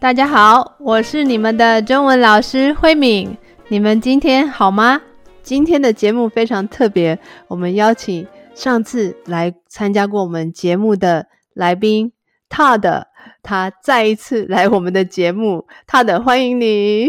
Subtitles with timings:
[0.00, 3.36] 大家好，我是你们的中文老师慧敏。
[3.68, 5.02] 你们今天好吗？
[5.42, 7.18] 今天的节目非常特别，
[7.48, 12.12] 我们邀请上次来参加过我们节目的来宾
[12.48, 13.04] Todd，
[13.42, 17.08] 他再一次来我们的节目，Todd，欢迎你。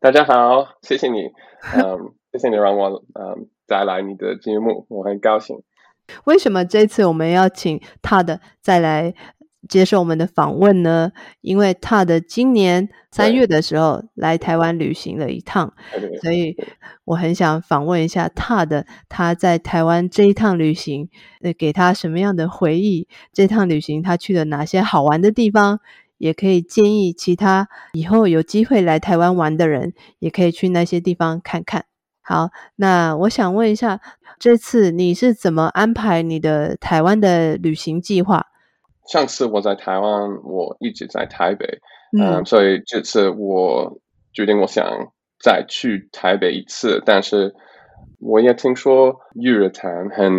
[0.00, 1.18] 大家好，谢谢你，
[1.76, 5.62] 嗯，谢谢你让我嗯再来你的节目，我很高兴。
[6.24, 9.12] 为什么这次我们要请 Todd 再来？
[9.68, 15.72] 接受我们的访问呢，因为 Todd 今年三月的时候来台湾旅行了一趟，
[16.22, 16.56] 所以
[17.04, 21.08] 我很想访问一下 Todd，他在台湾这一趟旅行，
[21.42, 23.08] 呃，给他什么样的回忆？
[23.32, 25.80] 这趟旅行他去了哪些好玩的地方？
[26.18, 31.84] 也可以建议其他以后有机会来台湾玩的人，也可以去那些地方看看。
[32.22, 34.00] 好，那我想问一下，
[34.38, 38.46] 这次你是怎么安排你的台湾的旅行计划？
[39.08, 41.78] 上次我在台湾，我一直在台北，
[42.18, 44.00] 嗯，所以这次我
[44.32, 44.84] 决定我想
[45.40, 47.54] 再去台北一次，但是
[48.18, 50.32] 我也听说日月潭很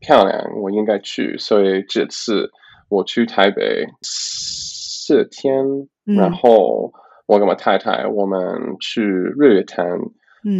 [0.00, 2.50] 漂亮，我应该去，所以这次
[2.88, 5.64] 我去台北四天，
[6.06, 6.92] 嗯，然后
[7.26, 9.84] 我跟我太太我们去日月潭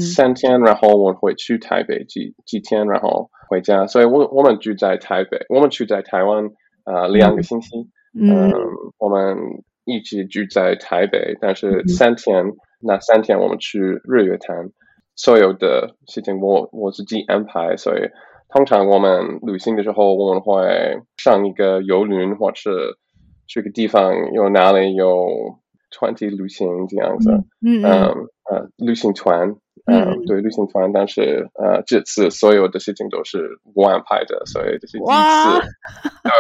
[0.00, 6.50] 三天，嗯，然后我会去台北几几天，然后回家，所以我我们住在台北，我们住在台湾。
[6.84, 7.88] 呃，两个星期，
[8.18, 8.58] 嗯，呃、
[8.98, 9.36] 我们
[9.84, 14.70] 一直住在台北，但是三天，嗯、那三天我们去日月潭，
[15.16, 18.00] 所有的事情我我自己安排，所以
[18.48, 22.98] 通常我们旅行的时候，我们会上一个游轮，或者
[23.46, 25.58] 去个地方，有哪里有
[25.90, 27.30] 团体旅行这样子，
[27.64, 27.82] 嗯
[28.50, 29.56] 呃，旅行团。
[29.86, 35.68] 嗯、呃，对，旅行团，但是呃，这次所有的事情都是我安排的，所以这是第一次。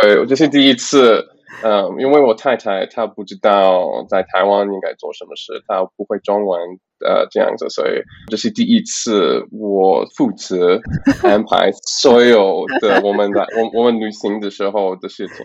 [0.02, 1.28] 对，这是第一次。
[1.62, 6.58] 嗯、呃，因为我太太她不知道在台湾应该做什么事，她不会中文，
[7.04, 10.80] 呃，这样子，所以这是第一次我负责
[11.22, 15.36] 安排所有的我们的我我们旅行的时候的事情。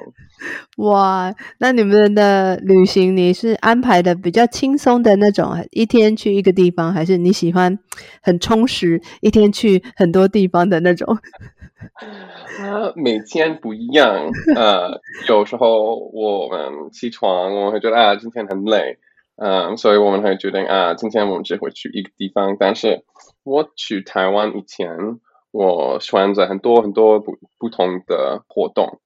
[0.84, 7.78] 哇，那你们的旅行你是安排的比较轻松的那种，一天去一个地方，还是你喜欢
[8.22, 11.18] 很充实，一天去很多地方的那种？
[12.60, 14.30] 啊， 每天不一样。
[14.56, 18.98] 呃，有时候我们起床，我们会觉得啊，今天很累，
[19.38, 22.58] 嗯、呃，所以我们会决定啊，今天我们只会去一个地方。
[22.60, 23.04] 但是
[23.44, 24.90] 我去台湾以前，
[25.52, 29.00] 我选择很多很多不不同的活动，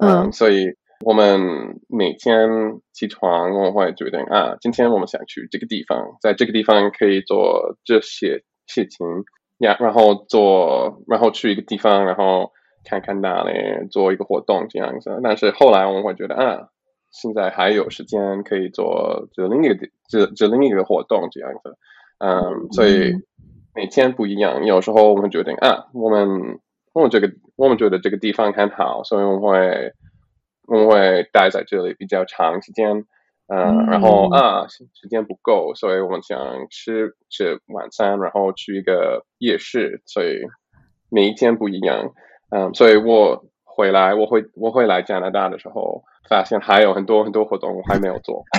[0.00, 2.48] 呃、嗯，所以我们每天
[2.92, 9.06] 起床，我会决定啊，今天我们想去这个地方，在这个地方可以做这些事情。
[9.60, 12.52] 呀然后做，然后去一个地方，然后
[12.84, 15.18] 看看那里，做一个活动这样子。
[15.20, 16.68] 但是后来我们会觉得啊，
[17.20, 21.76] 现在还有时间可以做这另一个这这另一个活动这样子。
[22.18, 23.12] 嗯，所以
[23.74, 24.64] 每天不一样。
[24.64, 26.60] 有时候我们决定啊，我们
[26.92, 29.92] 我们这个我们觉得这个地方很好，所以我们会
[30.68, 33.04] 我们会待在这里比较长时间。
[33.50, 40.42] 嗯，然后啊，时间不够，所以我们想吃吃晚餐，然后去一个夜市，所以
[41.10, 42.12] 每一天不一样。
[42.50, 43.46] 嗯，所以我
[43.78, 48.42] 回来，我会我会来加拿大的时候，发现还有很多很多活动我还没有做。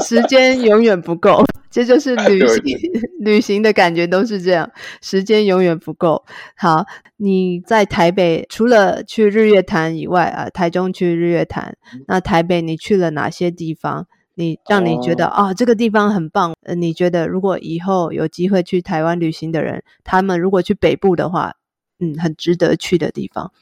[0.00, 2.62] 时间永远不够，这就是旅行
[3.20, 4.70] 旅行的感觉，都是这样，
[5.02, 6.24] 时间永远不够。
[6.56, 6.86] 好，
[7.18, 11.76] 你在台北除了去日月潭以外啊，台中去日月潭，
[12.06, 14.06] 那台北你去了哪些地方？
[14.34, 16.54] 你让你觉得啊、哦哦，这个地方很棒。
[16.64, 21.52] 呃，你觉得如果以后有机会去台湾旅行的人，他们如果去北部的话，
[22.00, 23.52] 嗯，很值得去的地方。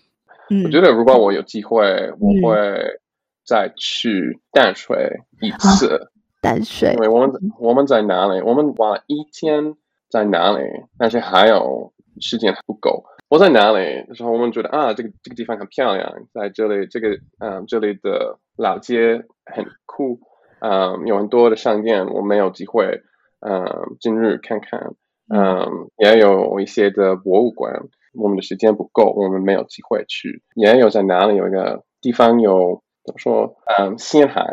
[0.51, 3.01] 嗯，我觉得如果我有机会，我会。
[3.49, 6.11] 再去淡水一次，哦、
[6.43, 7.31] 淡水，因为我们
[7.61, 8.41] 我们在哪里？
[8.41, 9.77] 我们玩一天
[10.11, 10.65] 在哪里？
[10.99, 13.05] 但是还有时间还不够。
[13.29, 20.19] 我在哪里的时候，我们觉得啊，这个这个地方很漂亮，在这里，这个嗯，这里的老街很酷，
[20.59, 23.01] 嗯，有很多的商店，我没有机会
[23.47, 23.65] 嗯
[24.01, 24.93] 进入看看，
[25.28, 27.72] 嗯，也有一些的博物馆，
[28.16, 30.42] 我们的时间不够，我们没有机会去。
[30.54, 32.83] 也有在哪里有一个地方有。
[33.07, 33.54] 怎么说？
[33.78, 34.45] 嗯，鲜海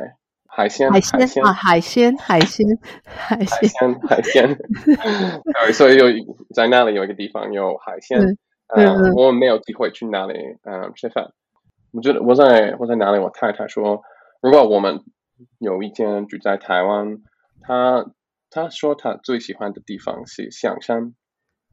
[0.45, 2.68] 海鲜海鲜啊，海鲜海鲜
[3.04, 4.56] 海鲜海鲜。
[5.65, 6.06] 对， 所以有
[6.54, 8.38] 在那里有一个地方有海鲜。
[8.68, 11.31] 嗯，我们没有机会去那里嗯吃饭。
[11.94, 13.18] 我觉得我在我在哪里？
[13.18, 14.04] 我太太说，
[14.39, 15.00] 如果我们
[15.57, 17.24] 有一天住在台湾，
[17.59, 18.06] 她
[18.51, 21.16] 她说她最喜欢的地方是象山。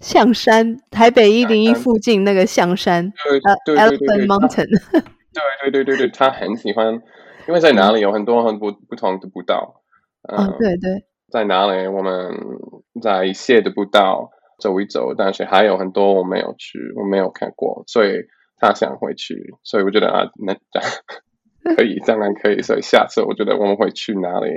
[0.01, 3.13] 象山，台北一零一附近那个象山。
[3.29, 4.67] 对对对对对。
[5.33, 7.01] 对对对对对，他 很喜欢
[7.47, 9.83] 因为在哪里有很多很不不同的步道。
[10.29, 12.35] 嗯， 哦、对对，在哪里我们
[13.01, 18.13] 在一些的步道走一走，但是还有很多我没有去，我没有看过，所以
[18.59, 20.55] 他想回去，所以我觉得啊，那
[21.77, 24.51] 可以，当然可以，所以下次我觉得我们会去哪里？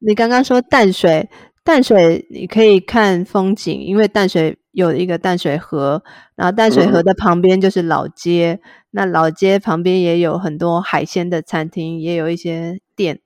[0.00, 1.28] 你刚刚说淡水，
[1.64, 6.02] 淡水你可以看风景，因为淡水有一个淡水河，
[6.34, 13.20] 然后淡水河的旁边就是老街，嗯、那老街旁边也有很多海鲜的餐厅，也有一些店。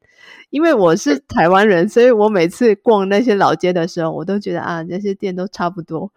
[0.50, 6.10] 因为我是台湾人，所以我每次逛那些老街的时候，我都觉得啊，那些店都差不多。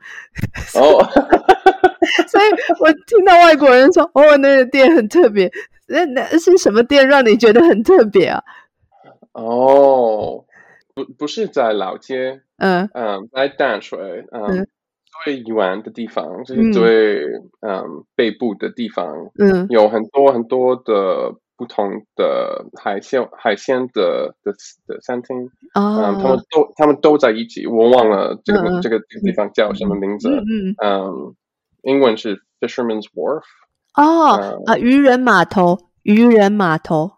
[0.75, 1.03] 哦，
[2.27, 2.43] 所以
[2.79, 5.51] 我听到外国人说哦，那个店很特别，
[5.87, 8.43] 那那是什么店让你觉得很特别啊？
[9.33, 10.43] 哦，
[11.05, 14.67] 不不是在老街，嗯嗯，在淡水，嗯，
[15.23, 17.23] 最远的地方就是最
[17.61, 21.35] 嗯，嗯北部的地方，嗯，有很多很多的。
[21.59, 24.53] 不同的海鲜海鲜的的
[24.87, 27.67] 的餐厅，嗯，他们都他们都在一起。
[27.67, 30.29] 我忘了这个这个这个地方叫什么名字，
[30.81, 31.35] 嗯，
[31.81, 33.43] 英文是 Fisherman's Wharf。
[33.93, 37.11] 哦，啊，渔人码头，渔人码头，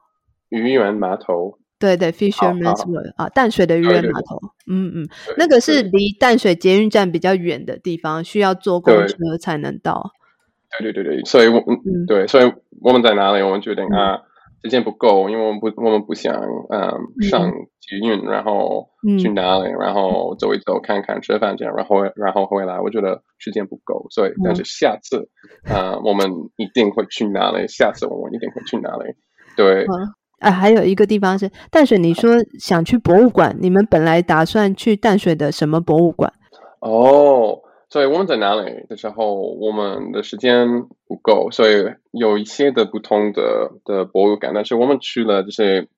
[0.49, 10.11] 渔人码头，对对，Fisherman's Wharf 啊，淡水的渔人码头，嗯嗯，那个是离淡水捷运站比较远的地方，需要坐公车才能到。
[10.79, 13.41] 对对对对，所以我嗯，对，所以我们在哪里？
[13.41, 14.21] 我们决定啊。
[14.63, 17.49] 时间不够，因为我们不，我们不想，嗯，上
[17.79, 18.89] 捷运，然后
[19.19, 22.79] 去哪里，嗯、然后走一走，看看，吃饭这样，然后，然后回来。
[22.79, 25.27] 我觉得时间不够，所以，但是下次，
[25.67, 27.67] 啊、我们一定会去哪里？
[27.67, 29.15] 下次我们一定会去哪里？
[29.57, 29.87] 对，
[30.41, 36.33] 啊，还有一个地方是淡水，你说想去博物馆，你们本来打算去淡水的什么博物馆？
[36.81, 37.59] 哦。
[37.93, 40.65] 所以我们在哪里的时候，我们的时间
[41.05, 44.53] 不够，所以有一些的不同的的博物馆。
[44.55, 45.89] 但是我们去了就是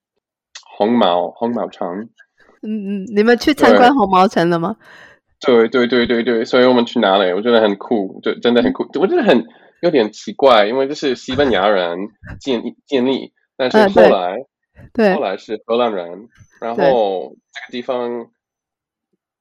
[0.75, 2.10] 红毛红毛城。
[2.63, 4.75] 嗯嗯，你们去参观红毛城了吗？
[5.40, 7.31] 对对对对对，所以我们去哪里？
[7.31, 8.88] 我觉得很酷，就真的很酷。
[9.00, 9.45] 我觉得很
[9.84, 11.95] 有点奇怪，因为这是西班牙人
[12.40, 13.34] 建建立，
[13.71, 14.38] 但是后来、啊、
[14.94, 16.27] 对，后来是荷兰人，
[16.60, 18.27] 然后这个地方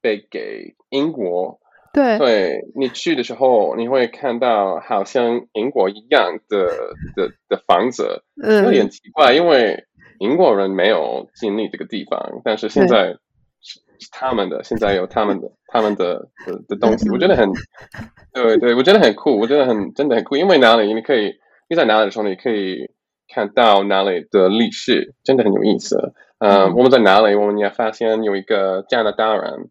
[0.01, 1.59] 被给英国。
[1.95, 9.85] 对，对你去的时候，你会看到好像英国一样的的的房子， 嗯，有点奇怪，因为
[10.19, 13.15] 英国人没有经历这个地方，但是现在
[13.61, 17.53] 是他们的，现在有他们的他们的的的东西，我觉得很，
[18.33, 21.35] 对对，我觉得很酷，我觉得很真的很酷，因为哪里你可以
[21.69, 22.91] 你在哪里的时候，你可以
[23.33, 26.13] 看到哪里的历史，真的很有意思。
[26.39, 26.75] 嗯，嗯。
[26.75, 29.71] 我们在哪里，我们也发现有一个加拿大人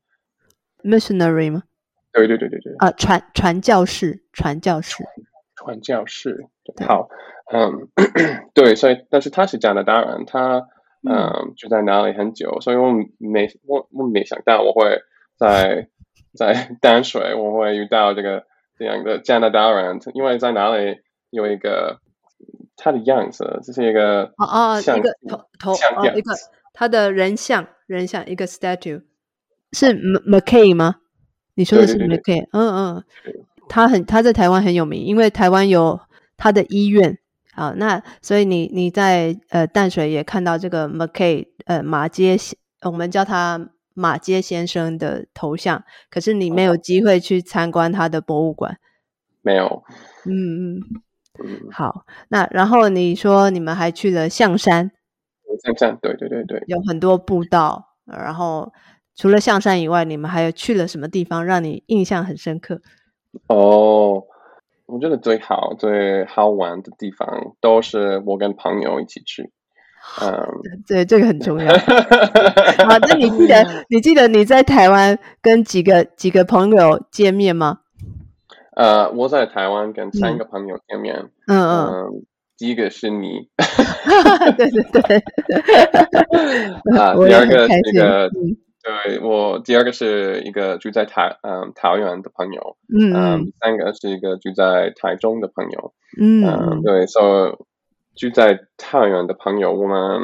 [0.84, 1.63] ，missionary 吗？
[2.12, 2.74] 对对对对对。
[2.80, 5.04] 啊，传传教士，传教士，
[5.56, 6.48] 传教士，
[6.88, 7.10] 好，
[7.54, 7.88] 嗯，
[8.56, 10.68] 对，所以但是他是加拿大人，他
[11.07, 11.54] 嗯。
[11.57, 15.02] 就在哪里很久，所以我没我我没想到我会
[15.38, 15.88] 在
[16.36, 18.46] 在淡水我会遇到这个
[18.78, 20.98] 这样的加拿大人，因为在哪里
[21.30, 22.00] 有一个
[22.83, 26.33] 他的样子，这是一个哦哦一个头头哦一个
[26.74, 29.04] 他的人像人像一个 statue
[29.72, 29.94] 是
[30.25, 30.95] Mackay 吗？
[31.54, 33.04] 你说的是 McKay，嗯嗯，
[33.69, 36.00] 他很他在台湾很有名，因为台湾有
[36.36, 37.19] 他的医院。
[37.54, 42.35] 好，那所以你你在呃淡水也看到这个 McKay，呃马街，
[42.81, 48.80] 我们叫他马街先生的头像，可是你没有机会去参观他的博物馆。
[49.42, 49.83] 没有。
[50.26, 50.81] 嗯嗯。
[51.71, 54.92] 好，那然后你说你们还去了象山。
[55.64, 56.64] 象山，对对对对。
[56.68, 58.71] 有很多步道，然后。
[59.14, 62.81] 除了象山以外，你们还有去了什么地方让你印象很深刻？
[63.48, 64.24] 哦，
[64.86, 67.28] 我觉得最好最好玩的地方
[67.60, 69.52] 都是我跟朋友一起去。
[70.21, 70.48] 嗯，
[70.88, 71.71] 对，这个很重要。
[72.88, 77.80] 好，那你记得你记得你在台湾跟几个几个朋友见面吗？
[78.75, 81.30] 呃，我在台湾跟三个朋友见面。
[81.47, 82.25] 嗯嗯，嗯，
[82.57, 83.49] 第一个是你。
[84.57, 85.18] 对 对对。
[86.97, 88.30] 啊， 第二个是一个。
[88.83, 97.63] 对，我第二个是一个住在台嗯桃园的朋友，嗯，嗯第三个是一个住在台中的朋友，嗯，嗯对，所以
[98.16, 100.19] 住在桃园的朋友，我们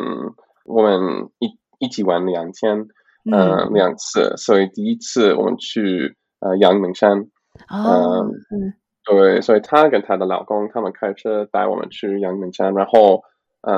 [0.65, 2.87] 我们一一起玩两天，
[3.31, 7.27] 嗯，嗯两次，所以第一次我们去呃阳明山，
[7.69, 8.73] 哦、嗯，嗯
[9.05, 13.23] 对，所以她跟她的老公他们开车带我们去阳明山，然后
[13.61, 13.77] 嗯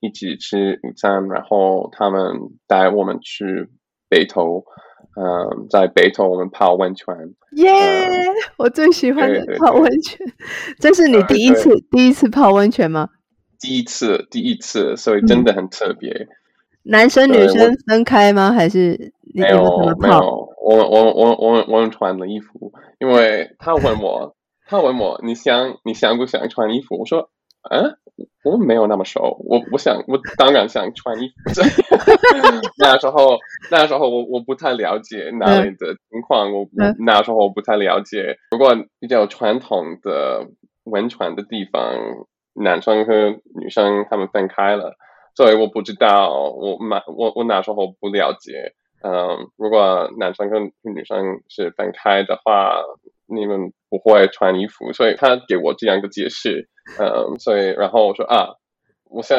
[0.00, 2.20] 一起吃午餐，然后他们
[2.66, 3.68] 带我们去。
[4.08, 4.64] 北投，
[5.20, 7.12] 嗯，在北投我们泡温泉，
[7.56, 8.30] 耶！Yeah!
[8.30, 10.24] 嗯、我最喜欢的泡温泉。
[10.78, 13.08] 这是你第一次第一次泡温泉吗？
[13.58, 16.12] 第一次，第一次，所以真的很特别。
[16.12, 16.28] 嗯、
[16.84, 18.52] 男生女生分开吗？
[18.52, 19.64] 还是没有
[19.98, 20.48] 没有？
[20.66, 24.34] 我我我我我们穿的衣服，因为他问我，
[24.66, 26.98] 他问我，你想你想不想穿衣服？
[26.98, 27.30] 我说，
[27.70, 27.94] 嗯、啊，
[28.44, 31.62] 我没有那么瘦，我我想我当然想穿衣服。
[32.82, 33.38] 那时候
[33.70, 36.66] 那时候我我不太了解那里的情况，我
[36.98, 38.36] 那时候我不太了解。
[38.50, 40.48] 不过比较传统的
[40.84, 41.80] 文传的地方。
[42.58, 43.12] 男生和
[43.60, 44.96] 女生他们分开了，
[45.34, 48.72] 所以我不知道，我蛮我我那时候不了解。
[49.02, 52.82] 嗯，如果男生跟女生是分开的话，
[53.26, 56.68] 你们不会穿衣服，所以他给我这样一个解释。
[56.98, 58.54] 嗯， 所以然后我说啊，
[59.10, 59.38] 我想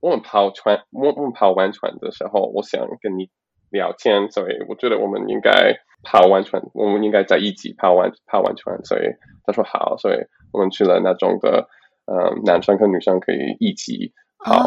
[0.00, 3.30] 我们跑船，我们跑完船的时候，我想跟你
[3.70, 8.84] 聊天，所以我觉得我们应该跑完船，我们应该在一起跑完跑完船。
[8.84, 9.02] 所以
[9.44, 10.18] 他说好，所以
[10.52, 11.68] 我们去了那种的。
[12.10, 14.66] 嗯，男生和女生可以一起好，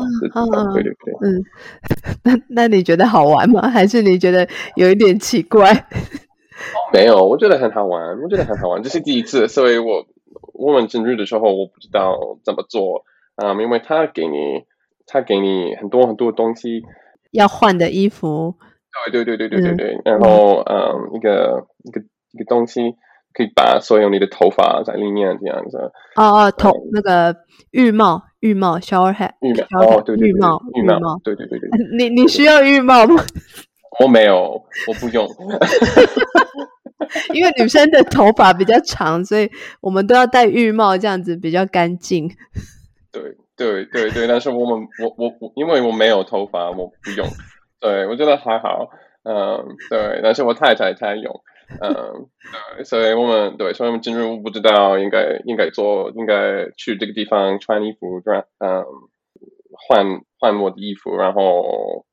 [0.73, 1.43] 对对对，嗯，
[2.23, 3.69] 那那你觉得好玩吗？
[3.69, 5.87] 还是你觉得有一点奇怪？
[6.93, 10.05] 没有，我觉得很好玩，我觉得很好玩，这是第一次，所以我
[10.53, 13.05] 我们进入的时候我不知道怎么做，
[13.37, 14.65] 嗯，因为他给你
[15.07, 16.83] 他给你很多很多东西
[17.31, 18.55] 要换的衣服，
[19.11, 22.01] 对对对对对对对，嗯、然后嗯，一个一个
[22.31, 22.95] 一个东西。
[23.33, 25.77] 可以把所有你的头发在里面这样子。
[26.15, 27.35] 哦哦，头那个
[27.71, 31.69] 浴帽，浴帽，shower head，浴帽，哦对对对，浴帽，浴帽，对对对对。
[31.97, 33.23] 你你需要浴帽吗？
[33.99, 35.27] 我没有，我不用。
[37.33, 39.49] 因为女生的头发比较长，所以
[39.81, 42.29] 我们都要戴浴帽，这样子比较干净。
[43.11, 43.21] 对
[43.57, 47.27] 对对对，但是我们 我我我，因为我没有头发，我不用。
[47.81, 48.89] 对，我觉得还好。
[49.23, 51.41] 嗯，对，但是我太太她用。
[51.79, 58.83] 嗯，所以我们对，所以我们进入不知道应该应该做，应该去这个地方穿衣服，穿，嗯，
[59.71, 62.05] 换换我的衣服，然后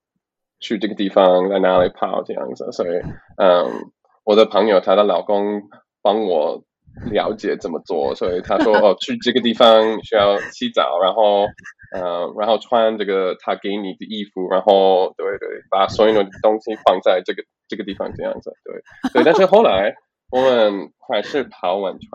[0.60, 2.90] 去这个地方在哪里泡这样子，所以
[3.36, 3.90] 嗯，
[4.24, 5.62] 我的朋友她的老公
[6.02, 6.64] 帮我
[7.10, 11.46] 了解怎么做， 所以他说哦，去这个地方需要洗澡，然后。
[11.90, 18.82] 嗯，然后穿这个他给你的衣服，然后对对，把所有的东西放在这个这个地方这样子，对
[19.14, 19.24] 对。
[19.24, 19.94] 但是后来
[20.30, 22.10] 我们还是泡温泉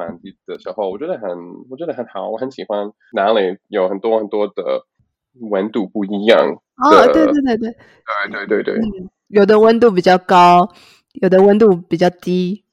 [0.45, 1.27] 的时候，我觉得很
[1.71, 4.85] 我觉得很好，我很喜欢哪里有很多很多的
[5.39, 6.39] 温度不一样。
[6.77, 7.75] 哦，对对对对，
[8.29, 10.69] 对对对对，有的温度比较高，
[11.13, 12.63] 有的温度比较低。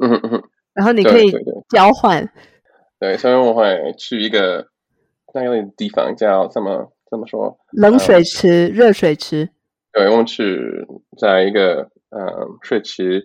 [0.00, 0.44] 嗯。
[0.76, 1.32] 然后你可以
[1.70, 2.30] 交换。
[3.00, 4.68] 对，所以我会去一个。
[5.34, 6.90] 那个地方叫怎么？
[7.10, 7.58] 怎么说？
[7.72, 9.50] 冷水池、嗯、热水池。
[9.92, 10.86] 对，我们去
[11.18, 13.22] 在一个嗯水池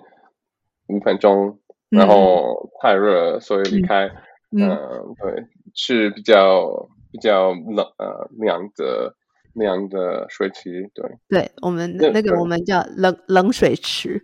[0.87, 4.11] 五分钟，然后太热，所以离开。
[4.51, 6.67] 嗯，嗯对，去比较
[7.13, 9.15] 比较冷呃凉的
[9.53, 10.91] 那样的水池。
[10.93, 14.21] 对，对我们，那个我们叫冷冷水池。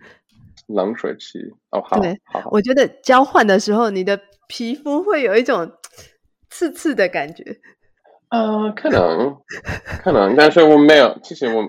[0.67, 1.99] 冷水池哦，好。
[1.99, 2.49] 对，好，好。
[2.51, 5.71] 我觉得交换的时候，你的皮肤会有一种
[6.49, 7.43] 刺刺的感觉。
[8.29, 9.37] 呃，可能，
[10.03, 11.65] 可能，但是我没有，其实我，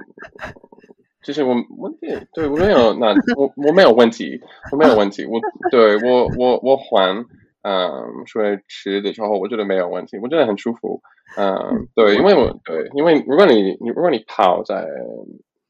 [1.22, 4.40] 其实我问题，对我没有，那我我没有问题，
[4.72, 5.40] 我没有问题，我
[5.70, 7.24] 对我我我还
[7.62, 11.00] 嗯水池的时候，我觉得没有问题，我觉得很舒服，
[11.36, 14.84] 嗯，对，因为我对，因为如果你你如果你泡在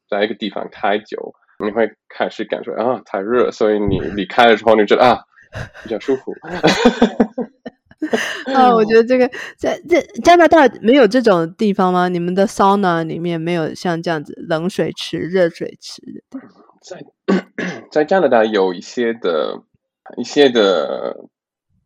[0.09, 1.35] 在一个地方太久，
[1.65, 5.21] 你会开始感觉啊太热，所以你离开了之后，你觉得啊
[5.83, 6.33] 比较舒服。
[8.55, 12.09] 啊，我觉得这个在在加拿大没有这种地方吗？
[12.09, 16.01] 你们的桑拿里面没有像这样子冷水池、热水池
[16.31, 16.39] 的？
[16.81, 17.05] 在
[17.91, 19.63] 在加拿大有一些的，
[20.17, 21.17] 一些的，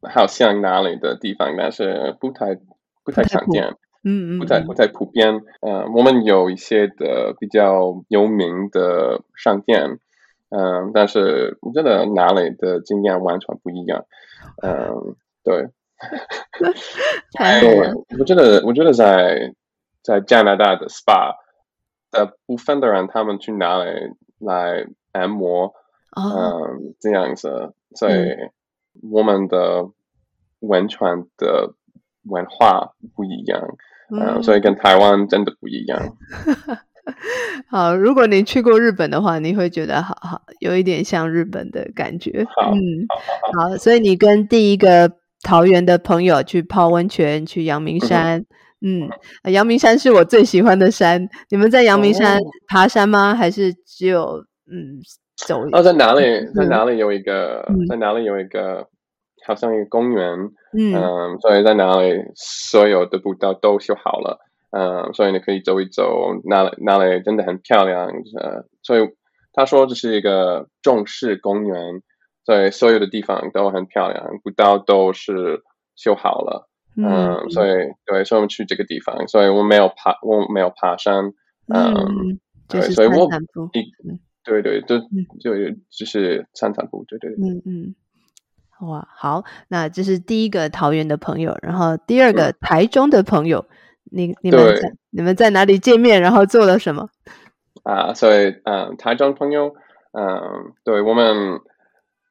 [0.03, 2.59] 好像哪里的地方，但是不太
[3.05, 5.43] 不太常见，嗯嗯，不太不太普遍。
[5.61, 9.99] 嗯、呃，我们有一些的比较有名的商店，
[10.51, 14.05] 嗯、呃，但是我觉得哪里的经验完全不一样。
[14.63, 15.69] 嗯、呃，对。
[17.39, 19.55] 对，我觉得，我觉得在
[20.03, 21.37] 在加拿大的 SPA
[22.11, 23.91] 的部分的人，他们去哪里
[24.41, 25.73] 来按摩，
[26.17, 28.35] 嗯、这样子，所以
[29.13, 29.91] 我们的
[30.59, 31.75] 完全的
[32.25, 33.61] 文化不一样，
[34.11, 36.17] 嗯、呃，所以跟台湾真的不一样。
[37.69, 42.47] 好，如果你去过日本的话，你会觉得好好有一点像日本的感觉。
[42.57, 45.11] 好嗯，好，好，好，所以你跟第一个。
[45.45, 48.39] 桃园的朋友去泡温泉，去阳明山。
[48.81, 49.11] 嗯，
[49.43, 51.29] 嗯，阳明山是我最喜欢的山。
[51.51, 52.39] 你们在阳明山
[52.69, 53.33] 爬山吗？
[53.33, 54.37] 哦、还是只有
[54.71, 55.03] 嗯
[55.45, 55.65] 走？
[55.73, 56.23] 哦，在哪里？
[56.55, 57.59] 在哪里有一个？
[57.71, 58.87] 嗯、在哪里有一个？
[59.47, 60.51] 好像一个公园。
[60.73, 64.39] 嗯，嗯，所以在哪里所有的步道都修好了。
[64.75, 68.07] 嗯，所以你可以走一走，那那里真的很漂亮，
[68.41, 69.07] 呃，所以
[69.53, 72.01] 他说这是一个重视公园，
[72.47, 75.63] 所以所有的地方都很漂亮，步道都是
[75.95, 77.71] 修好了，嗯，嗯所以
[78.07, 81.35] 对，所以我们去这个地方，所以我没有爬，我没有爬山，
[81.69, 83.69] 嗯，嗯对，所以我散步
[84.43, 84.99] 对对，就
[85.39, 85.55] 就
[85.91, 87.95] 就是散散步，对对，嗯嗯。
[88.83, 93.65] 哇，好，那这是第一个桃园的朋友，然后第二个台中的朋友，
[94.11, 97.09] 嗯、你你们在你们在哪里见面，然后做了什么？
[97.85, 99.75] 啊，所以嗯，台中朋友，
[100.13, 101.61] 嗯，对我们，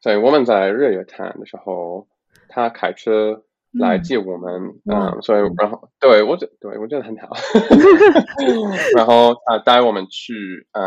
[0.01, 2.07] 所以我们在日月潭的时候，
[2.49, 4.51] 他开车来接我们，
[4.85, 7.29] 嗯，嗯所以然后对我觉对我觉得很好，
[8.97, 10.33] 然后他带我们去
[10.73, 10.83] 嗯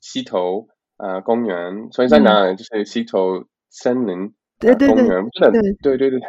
[0.00, 2.56] 溪头呃公园，所以在哪里？
[2.56, 4.32] 就是溪头森林。
[4.60, 5.50] 对对对，
[5.82, 6.20] 对对对，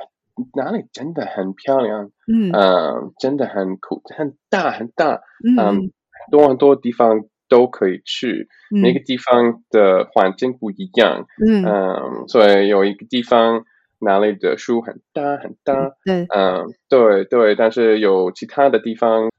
[0.55, 5.91] 哪里真的很漂亮，嗯，呃、真的很酷，很大很大，嗯，很
[6.31, 13.63] 多很多地方都可以去，嗯、每个地方的环境不一样，嗯，呃、所以有一个地方
[13.99, 19.29] 哪里的树很大很大，对，嗯、呃，对对，但是有其他的地方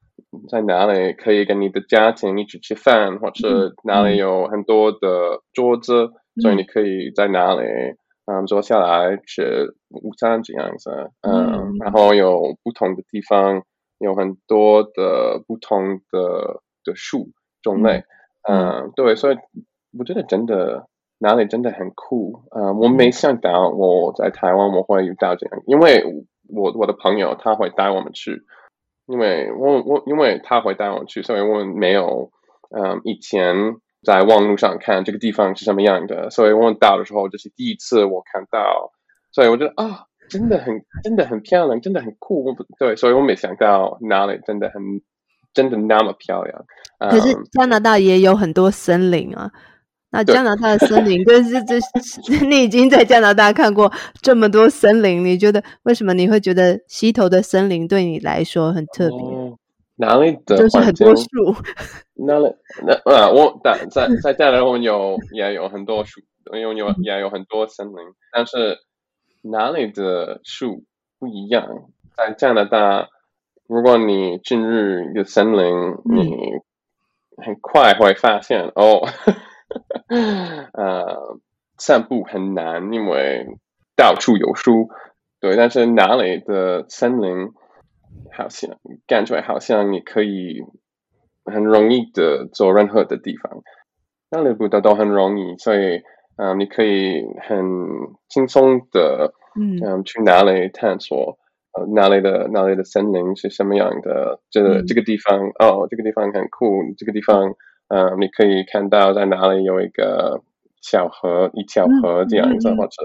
[0.51, 7.63] 在哪里可以跟你的家庭一起吃饭，或者哪里有很多的桌子，嗯、所以你可以在哪里。
[8.33, 13.63] 嗯，坐下来吃午餐这样子，嗯，嗯，然后有不同的地方，
[13.99, 17.29] 有很多的不同的的树
[17.61, 18.05] 种类，
[18.49, 19.37] 嗯，嗯，对，所以
[19.99, 20.87] 我觉得真的
[21.19, 26.03] 哪里真的很酷，嗯，我没想到我在台湾我会遇到这样，因为
[26.49, 28.45] 我我的朋友他会带我们去，
[29.05, 32.31] 因为我我因为他会带我们去，所以我没有，
[32.71, 33.77] 嗯，以前。
[34.05, 38.91] 在网络上看这个地方是什么样的，所以我到的时候这是第一次我看到，
[39.31, 39.97] 所以我觉得啊、哦，
[40.29, 42.45] 真的很真的很漂亮，真的很酷。
[42.45, 44.83] 我不对，所以我没想到哪里真的很
[45.55, 46.65] 真的那么漂亮。
[47.11, 49.51] 可是加拿大也有很多森林啊，
[50.11, 51.79] 那加拿大的森林，就是这
[52.47, 59.19] 你已经在加拿大看过这么多森林，你觉得为什么你会觉得西头的森林对你来说很特别？
[59.19, 59.59] 哦
[60.03, 61.27] 哪里的就是很多树，
[62.27, 62.53] 哪里
[62.85, 66.21] 那啊，我在在在加拿大有也有很多树，
[66.53, 67.97] 有有也有很多森林，
[68.33, 68.79] 但是
[69.43, 70.83] 哪里的树
[71.21, 71.69] 不一样。
[72.17, 73.09] 在加拿大，
[73.69, 76.37] 如果你进入一个森林，你
[77.37, 79.07] 很快会发现哦，
[80.75, 81.39] 呃，
[81.79, 83.47] 散步很难，因为
[83.97, 84.89] 到处有树。
[85.41, 87.53] 对，但是哪里的森林？
[88.33, 90.63] 好像感觉好像你可以
[91.45, 93.63] 很容易的做任何的地方，
[94.31, 95.97] 那里不的都很容易，所以
[96.37, 97.63] 嗯、呃，你可以很
[98.29, 101.39] 轻松的嗯、呃、去哪里探索，
[101.73, 107.55] 呃哪里的哪里的森林是什么样的，这个、嗯、这个地方哦，这个地方很酷，这个地方
[107.89, 110.43] 嗯、呃，你可以看到在哪里有一个
[110.81, 113.03] 小河，一条河这样子，嗯、或者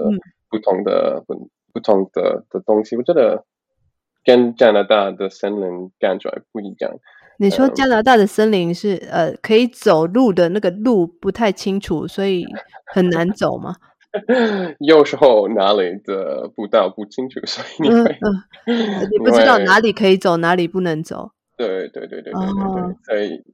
[0.48, 3.44] 不同的不、嗯、不同的的东西，我觉得。
[4.24, 6.90] 跟加拿大的森林感觉不一样。
[7.40, 12.44] 你说加拿大的森林是、嗯、呃可以走路的那个路不太清楚，所以
[12.86, 13.76] 很难走吗？
[14.80, 18.18] 有时候哪里的步道不清楚，所以你会嗯，
[18.66, 21.30] 嗯你 不知道哪里可以走，哪里不能走。
[21.56, 23.44] 对对对对对对对，哦、所以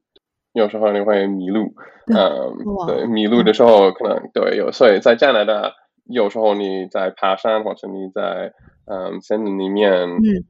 [0.54, 1.74] 有时候你会迷路。
[2.06, 2.54] 嗯，
[2.86, 5.72] 对，迷路的时候可能对有，所以在加拿大
[6.04, 8.52] 有时候你在爬山或者你在。
[8.86, 10.06] 嗯，森林里面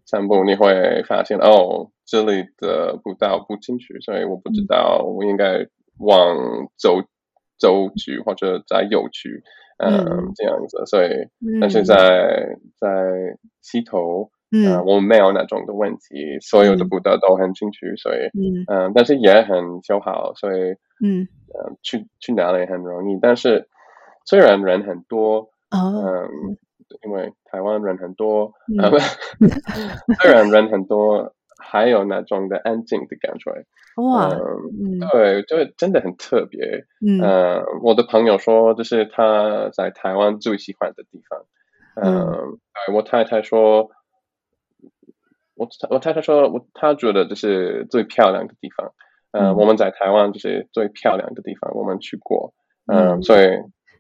[0.07, 5.67] 散步，你会发现、嗯、哦，这里的步道不清楚，所以我不知道我应该
[5.99, 6.37] 往
[6.77, 7.01] 走
[7.59, 9.43] 走去或者在右去，
[9.79, 10.33] 嗯，嗯。
[10.35, 10.85] 这样子。
[10.87, 11.09] 所以，
[11.47, 12.89] 嗯、但是在在
[13.63, 23.19] 西头，嗯、呃，我们没有那种的问题，所有的步道都很清楚，所以，嗯，嗯，但是也很修好，所以，嗯，呃、去去哪里很容易。
[23.23, 23.69] 但是
[24.25, 26.59] 虽然人很多，哦、嗯。
[27.03, 28.79] 因为台湾人很多，嗯、
[30.21, 33.51] 虽然人很多，还有那种的安静的感觉。
[34.03, 36.85] 哇，嗯，对，就真的很特别。
[37.01, 41.45] 嗯、呃，我的朋友说，这是他在台湾最喜欢的地方。
[41.95, 43.91] 嗯、呃，我太太说，
[45.55, 48.93] 我我太太说，我她觉得这是最漂亮的地方。
[49.31, 52.53] 呃，嗯、我们在台湾就是最漂亮的地方，我们去过。
[52.87, 53.47] 呃、嗯，所以。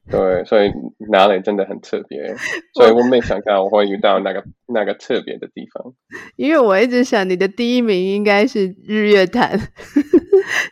[0.09, 0.71] 对，所以
[1.12, 2.35] 哪里真的很特别，
[2.73, 5.93] 所以我没想到我会遇到那个那个特别的地方。
[6.35, 9.59] 因为我一直想你的第一名应该是日月潭，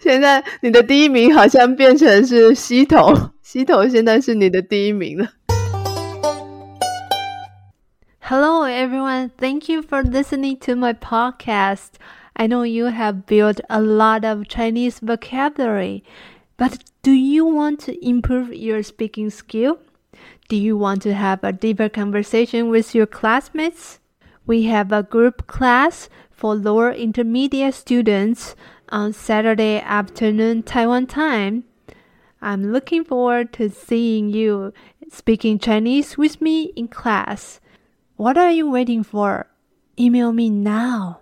[0.02, 3.13] 现在你的第一名好像变成是溪头，
[3.44, 5.28] 溪头现在是你的第一名了。
[8.22, 11.92] Hello everyone, thank you for listening to my podcast.
[12.34, 16.04] I know you have built a lot of Chinese vocabulary,
[16.57, 19.79] but do you want to improve your speaking skill?
[20.49, 23.99] Do you want to have a deeper conversation with your classmates?
[24.47, 28.55] We have a group class for lower intermediate students
[28.91, 31.65] on Saturday afternoon Taiwan time.
[32.43, 34.75] I'm looking forward to seeing you
[35.11, 37.61] speaking Chinese with me in class.
[38.17, 39.47] What are you waiting for?
[39.99, 41.22] Email me now.